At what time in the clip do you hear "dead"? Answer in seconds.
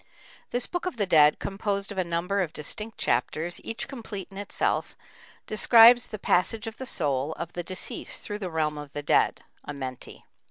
1.05-1.37, 9.03-9.43